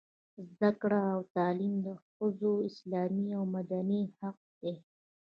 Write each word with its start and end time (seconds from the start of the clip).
زده 0.49 0.69
کړه 0.81 1.01
او 1.13 1.21
تعلیم 1.35 1.75
د 1.87 1.87
ښځو 2.13 2.53
اسلامي 2.69 3.27
او 3.37 3.43
مدني 3.55 4.01
حق 4.17 4.37
دی. 4.61 4.75